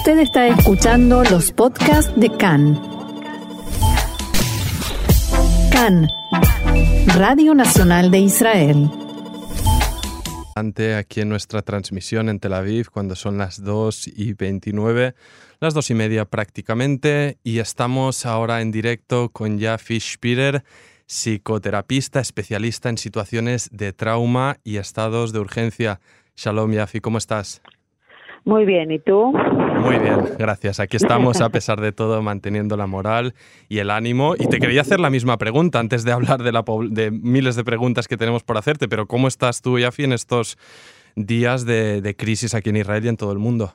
Usted 0.00 0.20
está 0.20 0.48
escuchando 0.48 1.22
los 1.24 1.52
podcasts 1.52 2.10
de 2.16 2.34
CAN. 2.38 2.80
CAN, 5.70 6.08
Radio 7.18 7.54
Nacional 7.54 8.10
de 8.10 8.20
Israel. 8.20 8.90
Aquí 10.96 11.20
en 11.20 11.28
nuestra 11.28 11.60
transmisión 11.60 12.30
en 12.30 12.40
Tel 12.40 12.54
Aviv, 12.54 12.88
cuando 12.90 13.14
son 13.14 13.36
las 13.36 13.62
2 13.62 14.08
y 14.16 14.32
29, 14.32 15.14
las 15.60 15.74
2 15.74 15.90
y 15.90 15.94
media 15.94 16.24
prácticamente, 16.24 17.36
y 17.44 17.58
estamos 17.58 18.24
ahora 18.24 18.62
en 18.62 18.70
directo 18.70 19.28
con 19.28 19.60
Jafi 19.60 20.00
Spirer, 20.00 20.64
psicoterapista 21.04 22.20
especialista 22.20 22.88
en 22.88 22.96
situaciones 22.96 23.68
de 23.70 23.92
trauma 23.92 24.56
y 24.64 24.78
estados 24.78 25.34
de 25.34 25.40
urgencia. 25.40 26.00
Shalom, 26.36 26.72
Yafi, 26.72 27.00
¿cómo 27.00 27.18
estás? 27.18 27.60
Muy 28.44 28.64
bien, 28.64 28.90
¿y 28.90 28.98
tú? 28.98 29.32
Muy 29.32 29.98
bien, 29.98 30.20
gracias. 30.38 30.80
Aquí 30.80 30.96
estamos, 30.96 31.40
a 31.40 31.50
pesar 31.50 31.80
de 31.80 31.92
todo, 31.92 32.22
manteniendo 32.22 32.76
la 32.76 32.86
moral 32.86 33.34
y 33.68 33.78
el 33.78 33.90
ánimo. 33.90 34.34
Y 34.38 34.48
te 34.48 34.58
quería 34.58 34.80
hacer 34.80 34.98
la 34.98 35.10
misma 35.10 35.36
pregunta 35.36 35.78
antes 35.78 36.04
de 36.04 36.12
hablar 36.12 36.42
de, 36.42 36.52
la, 36.52 36.64
de 36.90 37.10
miles 37.10 37.56
de 37.56 37.64
preguntas 37.64 38.08
que 38.08 38.16
tenemos 38.16 38.42
por 38.42 38.56
hacerte, 38.56 38.88
pero 38.88 39.06
¿cómo 39.06 39.28
estás 39.28 39.62
tú, 39.62 39.78
Yafi, 39.78 40.04
en 40.04 40.12
estos 40.12 40.58
días 41.16 41.66
de, 41.66 42.14
crisis 42.16 42.54
aquí 42.54 42.70
en 42.70 42.76
Israel 42.76 43.04
y 43.04 43.08
en 43.08 43.16
todo 43.16 43.32
el 43.32 43.38
mundo? 43.38 43.72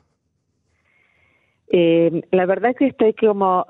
Eh, 1.68 2.22
la 2.30 2.46
verdad 2.46 2.72
es 2.72 2.76
que 2.76 2.86
estoy 2.86 3.14
como, 3.14 3.66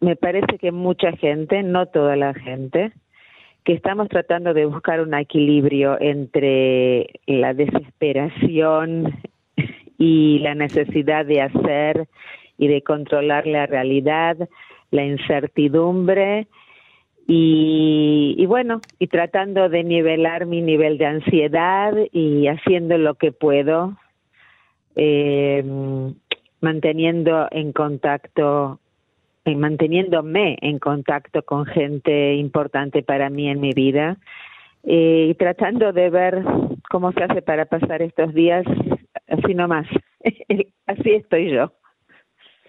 me 0.00 0.16
parece 0.16 0.58
que 0.58 0.72
mucha 0.72 1.12
gente, 1.12 1.62
no 1.62 1.86
toda 1.86 2.16
la 2.16 2.34
gente, 2.34 2.92
que 3.64 3.74
estamos 3.74 4.08
tratando 4.08 4.54
de 4.54 4.66
buscar 4.66 5.00
un 5.00 5.14
equilibrio 5.14 6.00
entre 6.00 7.20
la 7.26 7.54
desesperación 7.54 9.14
y 9.98 10.38
la 10.40 10.54
necesidad 10.54 11.26
de 11.26 11.42
hacer 11.42 12.08
y 12.58 12.68
de 12.68 12.82
controlar 12.82 13.46
la 13.46 13.66
realidad, 13.66 14.36
la 14.90 15.04
incertidumbre 15.04 16.46
y, 17.26 18.44
bueno, 18.46 18.80
y 18.98 19.06
tratando 19.06 19.68
de 19.68 19.84
nivelar 19.84 20.46
mi 20.46 20.60
nivel 20.60 20.98
de 20.98 21.06
ansiedad 21.06 21.94
y 22.12 22.48
haciendo 22.48 22.98
lo 22.98 23.14
que 23.14 23.32
puedo, 23.32 23.96
eh, 24.96 25.64
manteniendo 26.60 27.48
en 27.50 27.72
contacto, 27.72 28.80
eh, 29.44 29.56
manteniéndome 29.56 30.58
en 30.60 30.78
contacto 30.78 31.42
con 31.42 31.64
gente 31.64 32.34
importante 32.34 33.02
para 33.02 33.30
mí 33.30 33.48
en 33.48 33.60
mi 33.60 33.72
vida 33.72 34.18
eh, 34.84 35.28
y 35.30 35.34
tratando 35.34 35.92
de 35.92 36.10
ver 36.10 36.44
cómo 36.90 37.12
se 37.12 37.24
hace 37.24 37.40
para 37.40 37.64
pasar 37.66 38.02
estos 38.02 38.34
días 38.34 38.64
así 39.32 39.54
nomás. 39.54 39.86
así 40.86 41.10
estoy 41.10 41.52
yo. 41.52 41.72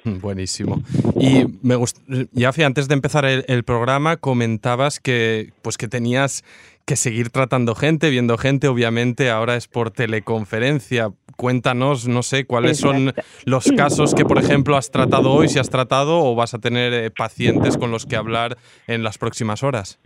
Buenísimo. 0.05 0.81
Y 1.19 1.45
me 1.61 1.75
gust... 1.75 1.97
Yafi, 2.33 2.63
antes 2.63 2.87
de 2.87 2.93
empezar 2.93 3.25
el, 3.25 3.63
programa 3.63 4.17
comentabas 4.17 4.99
que, 4.99 5.51
pues 5.61 5.77
que 5.77 5.87
tenías 5.87 6.43
que 6.85 6.97
seguir 6.97 7.29
tratando 7.29 7.73
gente, 7.73 8.09
viendo 8.09 8.37
gente, 8.37 8.67
obviamente 8.67 9.29
ahora 9.29 9.55
es 9.55 9.69
por 9.69 9.91
teleconferencia. 9.91 11.11
Cuéntanos, 11.37 12.07
no 12.07 12.21
sé, 12.21 12.45
cuáles 12.45 12.77
son 12.77 13.13
los 13.45 13.71
casos 13.71 14.13
que, 14.13 14.25
por 14.25 14.37
ejemplo, 14.37 14.75
has 14.75 14.91
tratado 14.91 15.31
hoy, 15.31 15.47
si 15.47 15.57
has 15.57 15.69
tratado 15.69 16.19
o 16.19 16.35
vas 16.35 16.53
a 16.53 16.59
tener 16.59 16.93
eh, 16.93 17.09
pacientes 17.09 17.77
con 17.77 17.89
los 17.89 18.05
que 18.05 18.17
hablar 18.17 18.57
en 18.87 19.03
las 19.03 19.17
próximas 19.17 19.63
horas. 19.63 19.99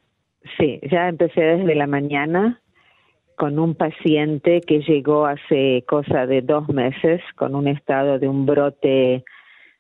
Sí, 0.57 0.79
ya 0.89 1.09
empecé 1.09 1.41
desde 1.41 1.75
la 1.75 1.87
mañana 1.87 2.61
con 3.37 3.59
un 3.59 3.75
paciente 3.75 4.61
que 4.61 4.81
llegó 4.81 5.27
hace 5.27 5.85
cosa 5.87 6.25
de 6.25 6.41
dos 6.41 6.67
meses 6.69 7.21
con 7.35 7.53
un 7.53 7.67
estado 7.67 8.17
de 8.17 8.27
un 8.27 8.47
brote 8.47 9.23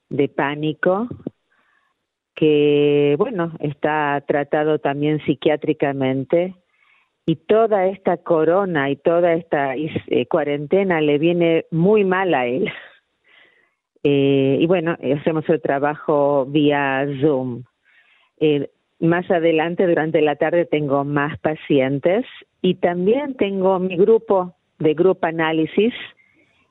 de 0.09 0.29
pánico 0.29 1.07
que, 2.35 3.15
bueno, 3.17 3.53
está 3.59 4.23
tratado 4.27 4.77
también 4.77 5.19
psiquiátricamente 5.25 6.53
y 7.25 7.35
toda 7.35 7.87
esta 7.87 8.17
corona 8.17 8.91
y 8.91 8.95
toda 8.95 9.33
esta 9.33 9.75
eh, 9.75 10.27
cuarentena 10.27 11.01
le 11.01 11.17
viene 11.17 11.65
muy 11.71 12.05
mal 12.05 12.35
a 12.35 12.45
él. 12.45 12.71
Eh, 14.03 14.59
y 14.61 14.67
bueno, 14.67 14.95
hacemos 15.19 15.49
el 15.49 15.59
trabajo 15.59 16.45
vía 16.45 17.07
Zoom. 17.19 17.63
Eh, 18.39 18.69
más 18.99 19.29
adelante, 19.29 19.85
durante 19.85 20.21
la 20.21 20.35
tarde, 20.35 20.65
tengo 20.65 21.03
más 21.03 21.37
pacientes 21.39 22.25
y 22.61 22.75
también 22.75 23.35
tengo 23.35 23.79
mi 23.79 23.95
grupo 23.95 24.55
de 24.79 24.93
grupo 24.93 25.27
análisis 25.27 25.93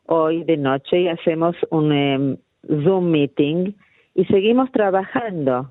hoy 0.06 0.44
de 0.44 0.56
noche 0.56 1.00
y 1.00 1.09
hacemos 1.09 1.56
un 1.70 1.92
em, 1.92 2.37
Zoom 2.66 3.10
meeting 3.10 3.72
y 4.14 4.25
seguimos 4.26 4.70
trabajando 4.72 5.70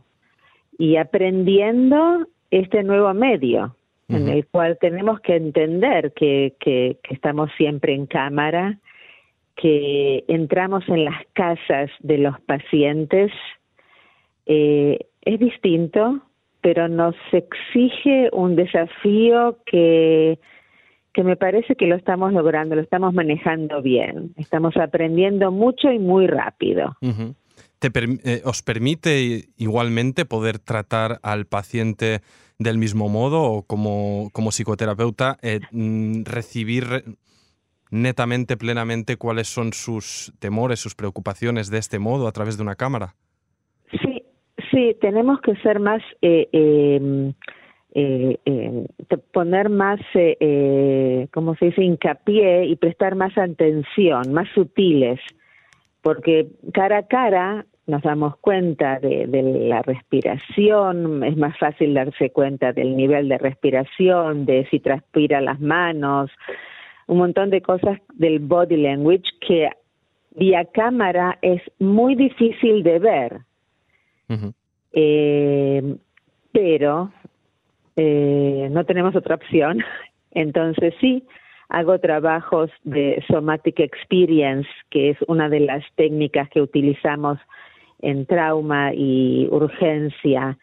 y 0.78 0.98
aprendiendo 0.98 2.28
este 2.52 2.84
nuevo 2.84 3.14
medio 3.14 3.76
en 4.08 4.30
el 4.30 4.46
cual 4.46 4.78
tenemos 4.80 5.20
que 5.22 5.36
entender 5.36 6.14
que, 6.14 6.54
que, 6.60 7.00
estamos 7.10 7.50
siempre 7.58 7.94
en 7.96 8.06
cámara, 8.06 8.78
que 9.56 10.24
entramos 10.28 10.88
en 10.90 11.06
las 11.06 11.26
casas 11.34 11.90
de 12.02 12.20
los 12.20 12.40
pacientes. 12.42 13.32
Eh, 14.46 15.00
es 15.22 15.40
distinto, 15.40 16.22
pero 16.66 16.88
nos 16.88 17.14
exige 17.32 18.28
un 18.34 18.56
desafío 18.56 19.60
que, 19.68 20.40
que 21.14 21.24
me 21.24 21.36
parece 21.36 21.76
que 21.76 21.86
lo 21.86 21.96
estamos 21.96 22.34
logrando, 22.34 22.74
lo 22.74 22.82
estamos 22.82 23.14
manejando 23.14 23.84
bien, 23.84 24.34
estamos 24.36 24.76
aprendiendo 24.76 25.52
mucho 25.52 25.92
y 25.92 26.00
muy 26.00 26.26
rápido. 26.26 26.98
¿Te 27.78 27.92
eh, 27.94 28.42
¿Os 28.46 28.64
permite 28.64 29.44
igualmente 29.58 30.26
poder 30.26 30.58
tratar 30.58 31.20
al 31.22 31.46
paciente 31.46 32.22
del 32.58 32.80
mismo 32.80 33.10
modo 33.10 33.44
o 33.44 33.62
como, 33.62 34.32
como 34.34 34.50
psicoterapeuta 34.50 35.38
eh, 35.44 35.60
mm, 35.70 36.24
recibir 36.24 37.16
netamente, 37.92 38.58
plenamente 38.58 39.18
cuáles 39.18 39.50
son 39.50 39.72
sus 39.72 40.34
temores, 40.40 40.80
sus 40.80 40.96
preocupaciones 40.96 41.70
de 41.70 41.78
este 41.78 42.00
modo 42.00 42.28
a 42.28 42.32
través 42.32 42.58
de 42.58 42.64
una 42.64 42.74
cámara? 42.74 43.14
Sí, 44.76 44.94
tenemos 45.00 45.40
que 45.40 45.56
ser 45.62 45.80
más, 45.80 46.04
eh, 46.22 46.50
em, 46.52 47.32
eh, 47.94 48.38
eh, 48.46 48.86
poner 49.32 49.70
más, 49.70 50.02
eh, 50.16 51.30
¿cómo 51.32 51.56
se 51.56 51.68
dice?, 51.68 51.82
hincapié 51.82 52.66
y 52.66 52.76
prestar 52.76 53.16
más 53.16 53.38
atención, 53.38 54.34
más 54.34 54.50
sutiles, 54.54 55.22
porque 56.02 56.48
cara 56.74 56.98
a 56.98 57.08
cara 57.08 57.66
nos 57.88 58.02
damos 58.02 58.36
cuenta 58.40 59.00
de, 59.00 59.28
de, 59.28 59.44
la 59.44 59.82
respiración, 59.82 61.24
es 61.24 61.38
más 61.38 61.58
fácil 61.58 61.94
darse 61.94 62.32
cuenta 62.32 62.74
del 62.74 62.98
nivel 62.98 63.30
de 63.30 63.38
respiración, 63.38 64.46
de 64.46 64.68
si 64.70 64.82
transpira 64.82 65.40
las 65.40 65.62
manos, 65.62 66.30
un 67.08 67.20
montón 67.20 67.50
de 67.50 67.62
cosas 67.62 68.02
del 68.16 68.40
body 68.40 68.76
language 68.76 69.24
que 69.40 69.70
vía 70.32 70.66
cámara 70.66 71.40
es 71.42 71.62
muy 71.80 72.16
difícil 72.16 72.84
de 72.84 73.00
ver. 73.00 73.38
Eh, 74.96 75.98
pero 76.54 77.12
eh, 77.98 78.70
no 78.72 78.86
tenemos 78.86 79.16
otra 79.16 79.36
opción. 79.36 79.84
Entonces 80.32 80.94
sí, 81.00 81.24
hago 81.70 82.00
trabajos 82.00 82.72
de 82.84 83.24
somatic 83.28 83.80
experience, 83.82 84.70
que 84.90 85.12
es 85.12 85.18
una 85.28 85.50
de 85.50 85.60
las 85.60 85.84
técnicas 85.96 86.50
que 86.50 86.62
utilizamos 86.62 87.38
en 88.02 88.26
trauma 88.26 88.94
y 88.94 89.48
urgencia. 89.52 90.58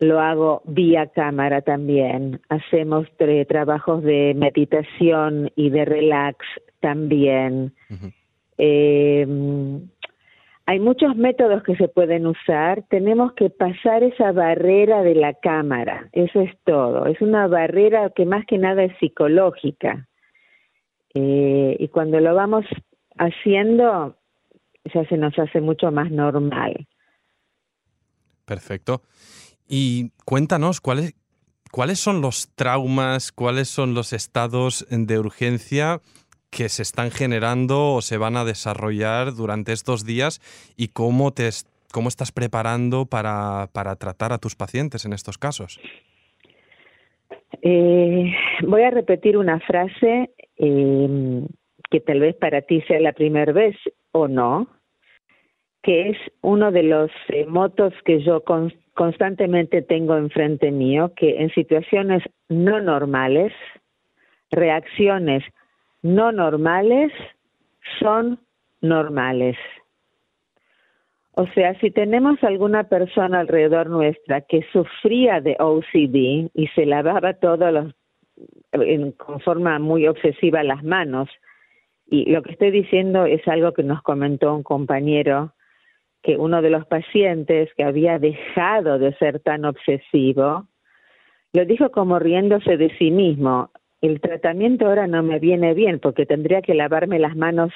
Lo 0.00 0.20
hago 0.20 0.62
vía 0.64 1.06
cámara 1.06 1.62
también. 1.62 2.40
Hacemos 2.48 3.06
trabajos 3.48 4.02
de 4.02 4.34
meditación 4.36 5.50
y 5.54 5.70
de 5.70 5.84
relax 5.84 6.38
también. 6.80 7.72
Hay 10.66 10.80
muchos 10.80 11.14
métodos 11.14 11.62
que 11.62 11.76
se 11.76 11.88
pueden 11.88 12.26
usar, 12.26 12.84
tenemos 12.88 13.34
que 13.34 13.50
pasar 13.50 14.02
esa 14.02 14.32
barrera 14.32 15.02
de 15.02 15.14
la 15.14 15.34
cámara, 15.34 16.08
eso 16.12 16.40
es 16.40 16.52
todo, 16.64 17.06
es 17.06 17.20
una 17.20 17.46
barrera 17.48 18.10
que 18.16 18.24
más 18.24 18.46
que 18.46 18.56
nada 18.56 18.82
es 18.82 18.96
psicológica. 18.98 20.08
Eh, 21.12 21.76
y 21.78 21.88
cuando 21.88 22.18
lo 22.18 22.34
vamos 22.34 22.64
haciendo, 23.18 24.16
ya 24.92 25.06
se 25.06 25.18
nos 25.18 25.38
hace 25.38 25.60
mucho 25.60 25.92
más 25.92 26.10
normal. 26.10 26.86
Perfecto. 28.46 29.02
Y 29.68 30.12
cuéntanos, 30.24 30.80
¿cuáles, 30.80 31.14
¿cuáles 31.70 31.98
son 31.98 32.22
los 32.22 32.48
traumas, 32.54 33.32
cuáles 33.32 33.68
son 33.68 33.94
los 33.94 34.14
estados 34.14 34.86
de 34.90 35.18
urgencia 35.18 36.00
que 36.56 36.68
se 36.68 36.82
están 36.82 37.10
generando 37.10 37.94
o 37.94 38.00
se 38.00 38.16
van 38.16 38.36
a 38.36 38.44
desarrollar 38.44 39.34
durante 39.34 39.72
estos 39.72 40.06
días 40.06 40.40
y 40.76 40.88
cómo, 40.88 41.32
te, 41.32 41.50
cómo 41.92 42.08
estás 42.08 42.30
preparando 42.30 43.06
para, 43.06 43.68
para 43.72 43.96
tratar 43.96 44.32
a 44.32 44.38
tus 44.38 44.54
pacientes 44.54 45.04
en 45.04 45.12
estos 45.12 45.36
casos. 45.36 45.80
Eh, 47.62 48.32
voy 48.66 48.82
a 48.82 48.90
repetir 48.90 49.36
una 49.36 49.58
frase 49.60 50.30
eh, 50.56 51.42
que 51.90 52.00
tal 52.00 52.20
vez 52.20 52.36
para 52.36 52.62
ti 52.62 52.82
sea 52.82 53.00
la 53.00 53.12
primera 53.12 53.52
vez 53.52 53.76
o 54.12 54.28
no. 54.28 54.68
que 55.82 56.10
es 56.10 56.16
uno 56.40 56.70
de 56.70 56.82
los 56.84 57.10
eh, 57.28 57.46
motos 57.46 57.92
que 58.04 58.22
yo 58.22 58.42
constantemente 58.94 59.82
tengo 59.82 60.16
enfrente 60.16 60.70
mío, 60.70 61.12
que 61.16 61.42
en 61.42 61.50
situaciones 61.50 62.22
no 62.48 62.80
normales, 62.80 63.52
reacciones 64.50 65.42
no 66.04 66.32
normales 66.32 67.10
son 67.98 68.38
normales. 68.82 69.56
O 71.32 71.46
sea, 71.48 71.74
si 71.80 71.90
tenemos 71.90 72.44
alguna 72.44 72.84
persona 72.84 73.40
alrededor 73.40 73.88
nuestra 73.88 74.42
que 74.42 74.64
sufría 74.70 75.40
de 75.40 75.56
OCD 75.58 76.50
y 76.52 76.68
se 76.74 76.84
lavaba 76.84 77.32
todo 77.32 77.70
los, 77.70 77.94
en, 78.72 79.12
con 79.12 79.40
forma 79.40 79.78
muy 79.78 80.06
obsesiva 80.06 80.62
las 80.62 80.84
manos, 80.84 81.30
y 82.06 82.30
lo 82.30 82.42
que 82.42 82.52
estoy 82.52 82.70
diciendo 82.70 83.24
es 83.24 83.40
algo 83.48 83.72
que 83.72 83.82
nos 83.82 84.02
comentó 84.02 84.54
un 84.54 84.62
compañero, 84.62 85.54
que 86.22 86.36
uno 86.36 86.60
de 86.60 86.68
los 86.68 86.86
pacientes 86.86 87.70
que 87.76 87.82
había 87.82 88.18
dejado 88.18 88.98
de 88.98 89.14
ser 89.14 89.40
tan 89.40 89.64
obsesivo, 89.64 90.68
lo 91.54 91.64
dijo 91.64 91.90
como 91.90 92.18
riéndose 92.18 92.76
de 92.76 92.94
sí 92.98 93.10
mismo, 93.10 93.70
el 94.06 94.20
tratamiento 94.20 94.86
ahora 94.86 95.06
no 95.06 95.22
me 95.22 95.38
viene 95.38 95.74
bien 95.74 95.98
porque 95.98 96.26
tendría 96.26 96.62
que 96.62 96.74
lavarme 96.74 97.18
las 97.18 97.36
manos 97.36 97.72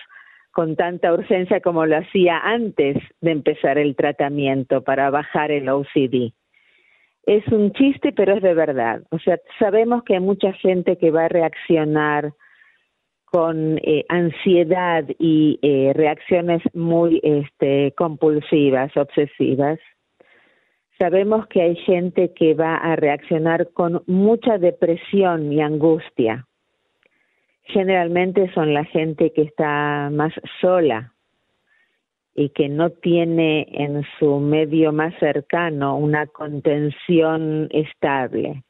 con 0.53 0.77
tanta 0.77 1.13
urgencia 1.13 1.61
como 1.61 1.87
lo 1.87 1.97
hacía 1.97 2.39
antes 2.39 2.97
de 3.21 3.31
empezar 3.31 3.79
el 3.79 3.97
tratamiento 3.97 4.83
para 4.83 5.11
bajar 5.11 5.51
el 5.51 5.69
OCD. 5.69 6.33
Es 7.25 7.47
un 7.49 7.73
chiste, 7.73 8.13
pero 8.13 8.35
es 8.37 8.43
de 8.43 8.55
verdad. 8.55 9.03
O 9.11 9.19
sea, 9.19 9.39
sabemos 9.59 10.03
que 10.03 10.15
hay 10.15 10.21
mucha 10.21 10.53
gente 10.55 10.97
que 10.97 11.11
va 11.11 11.27
a 11.27 11.29
reaccionar 11.29 12.33
con 13.27 13.79
eh, 13.83 14.05
ansiedad 14.09 15.05
y 15.19 15.59
eh, 15.63 15.93
reacciones 15.95 16.63
muy 16.73 17.21
este, 17.23 17.93
compulsivas, 17.97 18.97
obsesivas. 18.97 19.79
Sabemos 20.99 21.47
que 21.47 21.63
hay 21.63 21.77
gente 21.77 22.33
que 22.35 22.55
va 22.55 22.77
a 22.77 22.97
reaccionar 22.97 23.71
con 23.73 24.03
mucha 24.07 24.59
depresión 24.59 25.53
y 25.53 25.61
angustia 25.61 26.49
generalmente 27.69 28.51
son 28.55 28.75
la 28.75 28.85
gente 28.85 29.33
que 29.33 29.43
está 29.43 30.11
más 30.11 30.33
sola 30.61 31.13
y 32.35 32.51
que 32.51 32.69
no 32.69 32.91
tiene 32.91 33.67
en 33.71 34.05
su 34.19 34.39
medio 34.39 34.93
más 34.93 35.15
cercano 35.19 35.97
una 35.97 36.27
contención 36.27 37.69
estable. 37.71 38.65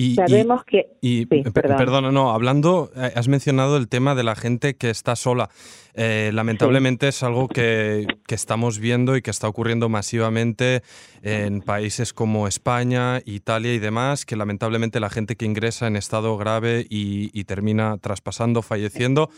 Y, 0.00 0.14
Sabemos 0.14 0.64
que... 0.64 0.96
Y, 1.02 1.26
perdona, 1.26 2.10
no, 2.10 2.30
hablando, 2.30 2.90
eh, 2.96 3.12
has 3.14 3.28
mencionado 3.28 3.76
el 3.76 3.86
tema 3.86 4.14
de 4.14 4.22
la 4.22 4.34
gente 4.34 4.74
que 4.74 4.88
está 4.88 5.14
sola. 5.14 5.50
Eh, 5.92 6.30
lamentablemente 6.32 7.08
es 7.08 7.22
algo 7.22 7.48
que, 7.48 8.06
que, 8.26 8.34
estamos 8.34 8.78
viendo 8.78 9.14
y 9.14 9.20
que 9.20 9.30
está 9.30 9.46
ocurriendo 9.46 9.90
masivamente 9.90 10.82
en 11.22 11.60
países 11.60 12.14
como 12.14 12.48
España, 12.48 13.20
Italia 13.26 13.74
y 13.74 13.78
demás, 13.78 14.24
que 14.24 14.36
lamentablemente 14.36 15.00
la 15.00 15.10
gente 15.10 15.36
que 15.36 15.44
ingresa 15.44 15.86
en 15.86 15.96
estado 15.96 16.34
grave 16.38 16.86
y, 16.88 17.44
termina 17.44 17.98
traspasando, 17.98 18.62
falleciendo, 18.62 19.28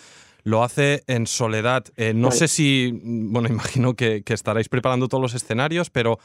lo 0.45 0.63
hace 0.63 1.03
en 1.09 1.27
soledad. 1.27 1.87
Eh, 1.97 2.15
no 2.15 2.31
sé 2.31 2.47
si, 2.47 3.01
bueno, 3.03 3.49
imagino 3.51 3.95
que, 3.95 4.23
que 4.23 4.35
estaréis 4.35 4.69
preparando 4.69 5.09
todos 5.09 5.23
los 5.23 5.35
escenarios, 5.35 5.91
pero 5.91 6.21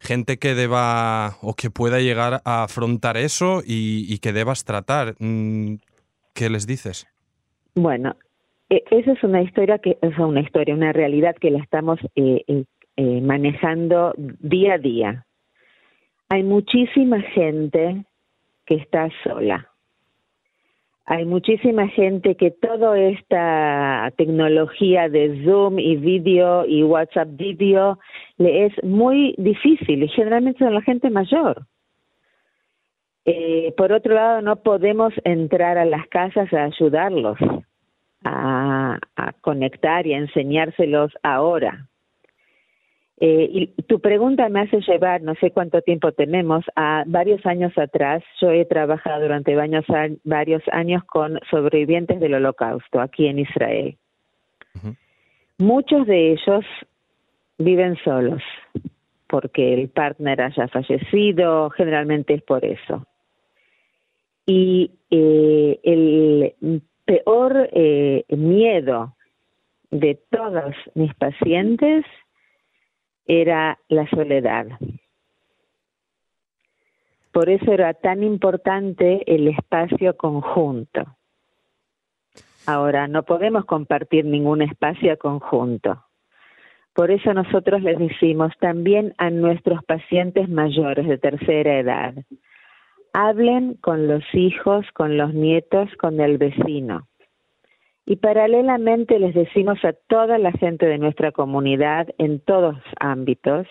gente 0.00 0.38
que 0.38 0.54
deba 0.54 1.36
o 1.42 1.54
que 1.54 1.70
pueda 1.70 2.00
llegar 2.00 2.40
a 2.44 2.64
afrontar 2.64 3.16
eso 3.16 3.62
y, 3.64 4.18
que 4.18 4.32
debas 4.32 4.64
tratar. 4.64 5.14
Mm, 5.18 5.76
¿Qué 6.34 6.50
les 6.50 6.66
dices? 6.66 7.06
Bueno, 7.74 8.16
e, 8.70 8.84
esa 8.90 9.12
es 9.12 9.22
una 9.22 9.42
historia 9.42 9.78
que 9.78 9.98
es 10.00 10.18
una 10.18 10.40
historia, 10.40 10.74
una 10.74 10.92
realidad 10.92 11.36
que 11.40 11.50
la 11.50 11.58
estamos 11.58 11.98
eh, 12.14 12.44
eh, 12.46 12.64
eh, 12.96 13.20
manejando 13.20 14.14
día 14.16 14.74
a 14.74 14.78
día. 14.78 15.24
Hay 16.28 16.42
muchísima 16.42 17.20
gente 17.22 18.04
que 18.66 18.74
está 18.76 19.08
sola 19.24 19.67
hay 21.10 21.24
muchísima 21.24 21.88
gente 21.88 22.34
que 22.34 22.50
toda 22.50 22.98
esta 22.98 24.12
tecnología 24.18 25.08
de 25.08 25.42
Zoom 25.42 25.78
y 25.78 25.96
video 25.96 26.66
y 26.66 26.82
WhatsApp 26.82 27.28
video 27.30 27.98
le 28.36 28.66
es 28.66 28.84
muy 28.84 29.34
difícil 29.38 30.02
y 30.02 30.08
generalmente 30.08 30.58
son 30.58 30.74
la 30.74 30.82
gente 30.82 31.08
mayor. 31.08 31.64
Eh, 33.24 33.72
por 33.78 33.90
otro 33.90 34.14
lado, 34.14 34.42
no 34.42 34.56
podemos 34.56 35.14
entrar 35.24 35.78
a 35.78 35.86
las 35.86 36.06
casas 36.08 36.52
a 36.52 36.64
ayudarlos 36.64 37.38
a, 38.24 38.98
a 39.16 39.32
conectar 39.40 40.06
y 40.06 40.12
a 40.12 40.18
enseñárselos 40.18 41.12
ahora. 41.22 41.87
Eh, 43.20 43.48
y 43.50 43.82
tu 43.82 44.00
pregunta 44.00 44.48
me 44.48 44.60
hace 44.60 44.80
llevar, 44.80 45.22
no 45.22 45.34
sé 45.36 45.50
cuánto 45.50 45.82
tiempo 45.82 46.12
tenemos, 46.12 46.64
a 46.76 47.02
varios 47.06 47.44
años 47.46 47.76
atrás. 47.76 48.22
Yo 48.40 48.50
he 48.50 48.64
trabajado 48.64 49.22
durante 49.22 49.56
varios, 49.56 49.84
varios 50.24 50.62
años 50.70 51.02
con 51.04 51.40
sobrevivientes 51.50 52.20
del 52.20 52.34
holocausto 52.34 53.00
aquí 53.00 53.26
en 53.26 53.40
Israel. 53.40 53.96
Muchos 55.58 56.06
de 56.06 56.32
ellos 56.32 56.64
viven 57.58 57.96
solos 58.04 58.42
porque 59.26 59.74
el 59.74 59.88
partner 59.88 60.40
haya 60.40 60.68
fallecido, 60.68 61.70
generalmente 61.70 62.34
es 62.34 62.42
por 62.42 62.64
eso. 62.64 63.04
Y 64.46 64.92
eh, 65.10 65.80
el 65.82 66.82
peor 67.04 67.68
eh, 67.72 68.24
miedo 68.30 69.14
de 69.90 70.18
todos 70.30 70.74
mis 70.94 71.12
pacientes 71.14 72.04
era 73.28 73.78
la 73.88 74.08
soledad. 74.08 74.66
Por 77.30 77.50
eso 77.50 77.72
era 77.72 77.94
tan 77.94 78.24
importante 78.24 79.22
el 79.32 79.46
espacio 79.48 80.16
conjunto. 80.16 81.16
Ahora, 82.66 83.06
no 83.06 83.22
podemos 83.22 83.64
compartir 83.64 84.24
ningún 84.24 84.62
espacio 84.62 85.16
conjunto. 85.18 86.04
Por 86.94 87.10
eso 87.10 87.32
nosotros 87.32 87.82
les 87.82 87.98
decimos 87.98 88.52
también 88.58 89.14
a 89.18 89.30
nuestros 89.30 89.84
pacientes 89.84 90.48
mayores 90.48 91.06
de 91.06 91.16
tercera 91.16 91.78
edad, 91.78 92.14
hablen 93.12 93.74
con 93.74 94.08
los 94.08 94.24
hijos, 94.32 94.84
con 94.94 95.16
los 95.16 95.32
nietos, 95.32 95.88
con 96.00 96.20
el 96.20 96.38
vecino. 96.38 97.07
Y 98.10 98.16
paralelamente 98.16 99.18
les 99.18 99.34
decimos 99.34 99.84
a 99.84 99.92
toda 99.92 100.38
la 100.38 100.50
gente 100.52 100.86
de 100.86 100.96
nuestra 100.96 101.30
comunidad 101.30 102.08
en 102.16 102.40
todos 102.40 102.74
ámbitos, 102.98 103.66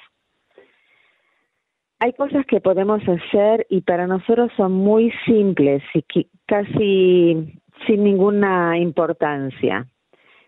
hay 1.98 2.14
cosas 2.14 2.46
que 2.46 2.62
podemos 2.62 3.02
hacer 3.10 3.66
y 3.68 3.82
para 3.82 4.06
nosotros 4.06 4.52
son 4.56 4.74
muy 4.74 5.12
simples 5.26 5.82
y 5.96 6.28
casi 6.46 7.60
sin 7.88 8.04
ninguna 8.04 8.78
importancia. 8.78 9.88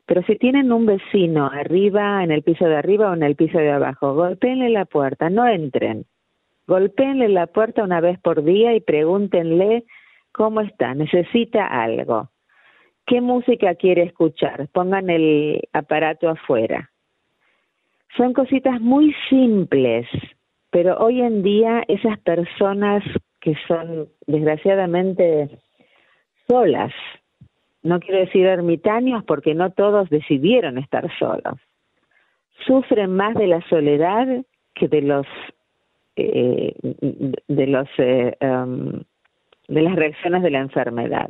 Pero 0.05 0.21
si 0.21 0.35
tienen 0.35 0.71
un 0.71 0.85
vecino 0.85 1.47
arriba, 1.47 2.23
en 2.23 2.29
el 2.29 2.43
piso 2.43 2.65
de 2.65 2.75
arriba 2.75 3.09
o 3.09 3.15
en 3.15 3.23
el 3.23 3.35
piso 3.35 3.57
de 3.57 3.71
abajo, 3.71 4.13
golpeenle 4.13 4.69
la 4.69 4.85
puerta, 4.85 5.31
no 5.31 5.47
entren. 5.47 6.05
Golpeenle 6.67 7.27
la 7.27 7.47
puerta 7.47 7.83
una 7.83 8.01
vez 8.01 8.19
por 8.19 8.43
día 8.43 8.75
y 8.75 8.81
pregúntenle 8.81 9.85
cómo 10.31 10.61
está, 10.61 10.93
necesita 10.93 11.65
algo. 11.65 12.29
¿Qué 13.09 13.21
música 13.21 13.73
quiere 13.73 14.03
escuchar? 14.03 14.67
Pongan 14.71 15.09
el 15.09 15.67
aparato 15.73 16.29
afuera. 16.29 16.91
Son 18.15 18.33
cositas 18.33 18.79
muy 18.79 19.15
simples, 19.31 20.05
pero 20.69 20.95
hoy 20.99 21.21
en 21.21 21.41
día 21.41 21.83
esas 21.87 22.19
personas 22.19 23.03
que 23.41 23.55
son 23.67 24.09
desgraciadamente 24.27 25.49
solas, 26.47 26.93
no 27.81 27.99
quiero 27.99 28.19
decir 28.19 28.45
ermitaños 28.45 29.23
porque 29.23 29.55
no 29.55 29.71
todos 29.71 30.07
decidieron 30.11 30.77
estar 30.77 31.09
solos, 31.17 31.59
sufren 32.67 33.15
más 33.15 33.33
de 33.33 33.47
la 33.47 33.67
soledad 33.69 34.27
que 34.75 34.87
de 34.87 35.01
los 35.01 35.25
eh, 36.15 36.75
de 37.47 37.67
los 37.67 37.87
eh, 37.97 38.37
um, 38.41 39.01
de 39.69 39.81
las 39.81 39.95
reacciones 39.95 40.43
de 40.43 40.51
la 40.51 40.59
enfermedad. 40.59 41.29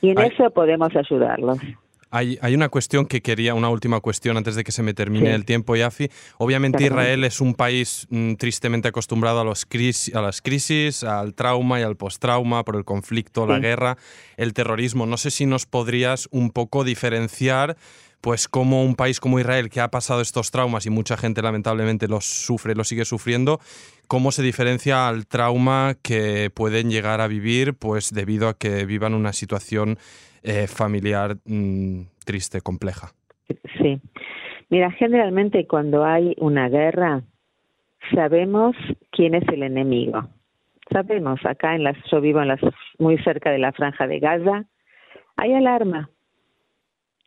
Y 0.00 0.10
en 0.10 0.18
eso 0.18 0.50
podemos 0.50 0.94
ayudarlos. 0.94 1.58
Hay, 2.12 2.38
hay, 2.42 2.56
una 2.56 2.68
cuestión 2.68 3.06
que 3.06 3.20
quería, 3.20 3.54
una 3.54 3.68
última 3.68 4.00
cuestión 4.00 4.36
antes 4.36 4.56
de 4.56 4.64
que 4.64 4.72
se 4.72 4.82
me 4.82 4.94
termine 4.94 5.32
el 5.32 5.44
tiempo, 5.44 5.76
Yafi. 5.76 6.08
Obviamente 6.38 6.82
Israel 6.82 7.22
es 7.22 7.40
un 7.40 7.54
país 7.54 8.08
mm, 8.10 8.34
tristemente 8.34 8.88
acostumbrado 8.88 9.40
a, 9.40 9.44
los 9.44 9.64
a 10.12 10.20
las 10.20 10.42
crisis, 10.42 11.04
al 11.04 11.34
trauma 11.34 11.78
y 11.78 11.84
al 11.84 11.96
postrauma 11.96 12.64
por 12.64 12.74
el 12.74 12.84
conflicto, 12.84 13.46
la 13.46 13.60
guerra, 13.60 13.96
el 14.36 14.54
terrorismo. 14.54 15.06
No 15.06 15.18
sé 15.18 15.30
si 15.30 15.46
nos 15.46 15.66
podrías 15.66 16.28
un 16.32 16.50
poco 16.50 16.82
diferenciar 16.82 17.76
pues 18.20 18.48
como 18.48 18.84
un 18.84 18.94
país 18.94 19.20
como 19.20 19.40
Israel 19.40 19.70
que 19.70 19.80
ha 19.80 19.88
pasado 19.88 20.20
estos 20.20 20.50
traumas 20.50 20.86
y 20.86 20.90
mucha 20.90 21.16
gente 21.16 21.42
lamentablemente 21.42 22.08
los 22.08 22.24
sufre, 22.24 22.74
los 22.74 22.88
sigue 22.88 23.04
sufriendo, 23.04 23.58
cómo 24.08 24.32
se 24.32 24.42
diferencia 24.42 25.08
al 25.08 25.26
trauma 25.26 25.94
que 26.02 26.50
pueden 26.54 26.90
llegar 26.90 27.20
a 27.20 27.28
vivir 27.28 27.74
pues 27.74 28.12
debido 28.12 28.48
a 28.48 28.58
que 28.58 28.84
vivan 28.84 29.14
una 29.14 29.32
situación 29.32 29.98
eh, 30.42 30.66
familiar 30.66 31.36
mm, 31.44 32.02
triste, 32.24 32.60
compleja. 32.60 33.12
Sí. 33.78 34.00
Mira, 34.68 34.90
generalmente 34.92 35.66
cuando 35.66 36.04
hay 36.04 36.34
una 36.38 36.68
guerra, 36.68 37.22
sabemos 38.14 38.76
quién 39.10 39.34
es 39.34 39.46
el 39.48 39.62
enemigo. 39.62 40.28
Sabemos, 40.92 41.40
acá 41.44 41.74
en 41.74 41.84
las, 41.84 41.96
yo 42.10 42.20
vivo 42.20 42.40
en 42.40 42.48
las, 42.48 42.60
muy 42.98 43.18
cerca 43.18 43.50
de 43.50 43.58
la 43.58 43.72
franja 43.72 44.06
de 44.06 44.18
Gaza, 44.18 44.64
hay 45.36 45.54
alarma. 45.54 46.10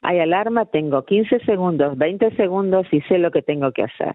Hay 0.03 0.19
alarma, 0.19 0.65
tengo 0.65 1.05
15 1.05 1.39
segundos, 1.45 1.97
20 1.97 2.35
segundos 2.35 2.85
y 2.91 2.99
sé 3.01 3.17
lo 3.17 3.31
que 3.31 3.41
tengo 3.41 3.71
que 3.71 3.83
hacer. 3.83 4.13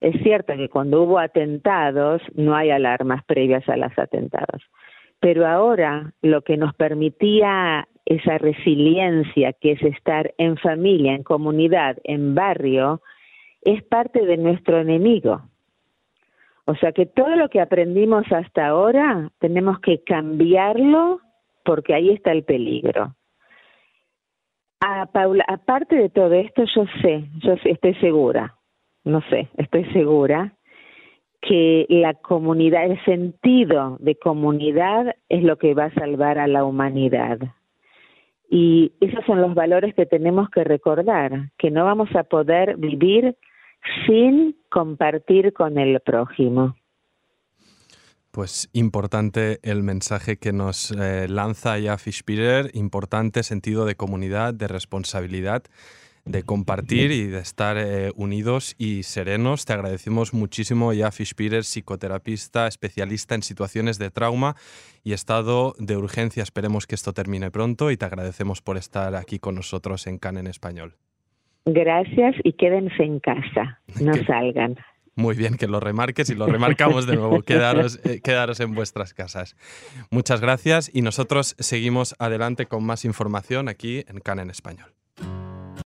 Es 0.00 0.20
cierto 0.22 0.56
que 0.56 0.70
cuando 0.70 1.02
hubo 1.02 1.18
atentados 1.18 2.22
no 2.34 2.56
hay 2.56 2.70
alarmas 2.70 3.22
previas 3.24 3.68
a 3.68 3.76
los 3.76 3.96
atentados, 3.98 4.62
pero 5.20 5.46
ahora 5.46 6.14
lo 6.22 6.40
que 6.42 6.56
nos 6.56 6.74
permitía 6.74 7.86
esa 8.06 8.38
resiliencia 8.38 9.52
que 9.52 9.72
es 9.72 9.82
estar 9.82 10.32
en 10.38 10.56
familia, 10.56 11.14
en 11.14 11.22
comunidad, 11.22 11.98
en 12.04 12.34
barrio, 12.34 13.02
es 13.60 13.82
parte 13.84 14.24
de 14.24 14.38
nuestro 14.38 14.78
enemigo. 14.78 15.42
O 16.64 16.74
sea 16.76 16.92
que 16.92 17.06
todo 17.06 17.36
lo 17.36 17.48
que 17.50 17.60
aprendimos 17.60 18.24
hasta 18.32 18.68
ahora 18.68 19.30
tenemos 19.38 19.80
que 19.80 20.02
cambiarlo 20.02 21.20
porque 21.62 21.94
ahí 21.94 22.10
está 22.10 22.32
el 22.32 22.44
peligro. 22.44 23.14
Paula, 25.12 25.44
aparte 25.46 25.94
de 25.94 26.08
todo 26.08 26.32
esto, 26.32 26.64
yo 26.74 26.84
sé, 27.02 27.28
yo 27.38 27.54
estoy 27.64 27.94
segura, 27.96 28.56
no 29.04 29.20
sé, 29.30 29.48
estoy 29.56 29.84
segura 29.92 30.54
que 31.40 31.86
la 31.88 32.14
comunidad, 32.14 32.86
el 32.86 33.04
sentido 33.04 33.96
de 34.00 34.16
comunidad 34.16 35.14
es 35.28 35.42
lo 35.42 35.56
que 35.56 35.74
va 35.74 35.86
a 35.86 35.94
salvar 35.94 36.38
a 36.38 36.46
la 36.46 36.64
humanidad. 36.64 37.38
Y 38.48 38.92
esos 39.00 39.24
son 39.24 39.40
los 39.40 39.54
valores 39.54 39.94
que 39.94 40.06
tenemos 40.06 40.50
que 40.50 40.62
recordar, 40.64 41.50
que 41.58 41.70
no 41.70 41.84
vamos 41.84 42.14
a 42.14 42.24
poder 42.24 42.76
vivir 42.76 43.36
sin 44.06 44.56
compartir 44.68 45.52
con 45.52 45.78
el 45.78 46.00
prójimo. 46.00 46.74
Pues 48.32 48.70
importante 48.72 49.58
el 49.62 49.82
mensaje 49.82 50.38
que 50.38 50.54
nos 50.54 50.90
eh, 50.90 51.28
lanza 51.28 51.78
ya 51.78 51.98
Fischpirer, 51.98 52.70
importante 52.72 53.42
sentido 53.42 53.84
de 53.84 53.94
comunidad, 53.94 54.54
de 54.54 54.68
responsabilidad, 54.68 55.64
de 56.24 56.42
compartir 56.42 57.10
y 57.10 57.26
de 57.26 57.40
estar 57.40 57.76
eh, 57.76 58.10
unidos 58.16 58.74
y 58.78 59.02
serenos. 59.02 59.66
Te 59.66 59.74
agradecemos 59.74 60.32
muchísimo 60.32 60.94
ya 60.94 61.10
Fischpirer, 61.10 61.64
psicoterapista, 61.64 62.66
especialista 62.66 63.34
en 63.34 63.42
situaciones 63.42 63.98
de 63.98 64.10
trauma 64.10 64.56
y 65.04 65.12
estado 65.12 65.74
de 65.78 65.98
urgencia. 65.98 66.42
Esperemos 66.42 66.86
que 66.86 66.94
esto 66.94 67.12
termine 67.12 67.50
pronto 67.50 67.90
y 67.90 67.98
te 67.98 68.06
agradecemos 68.06 68.62
por 68.62 68.78
estar 68.78 69.14
aquí 69.14 69.40
con 69.40 69.56
nosotros 69.56 70.06
en 70.06 70.16
CAN 70.16 70.38
en 70.38 70.46
español. 70.46 70.96
Gracias 71.66 72.36
y 72.44 72.54
quédense 72.54 73.02
en 73.02 73.20
casa, 73.20 73.78
no 74.00 74.14
salgan. 74.26 74.78
Muy 75.14 75.36
bien, 75.36 75.56
que 75.56 75.66
lo 75.66 75.78
remarques 75.78 76.30
y 76.30 76.34
lo 76.34 76.46
remarcamos 76.46 77.06
de 77.06 77.16
nuevo. 77.16 77.42
Quedaros, 77.46 78.00
eh, 78.04 78.20
quedaros 78.22 78.60
en 78.60 78.74
vuestras 78.74 79.12
casas. 79.12 79.56
Muchas 80.10 80.40
gracias 80.40 80.90
y 80.92 81.02
nosotros 81.02 81.54
seguimos 81.58 82.14
adelante 82.18 82.66
con 82.66 82.84
más 82.84 83.04
información 83.04 83.68
aquí 83.68 84.04
en 84.08 84.20
CAN 84.20 84.38
en 84.38 84.50
español. 84.50 84.92